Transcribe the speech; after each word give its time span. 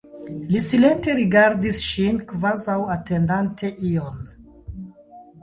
Li 0.53 0.61
silente 0.67 1.13
rigardis 1.19 1.81
ŝin, 1.89 2.17
kvazaŭ 2.33 2.79
atendante 2.95 3.71
ion. 3.93 4.27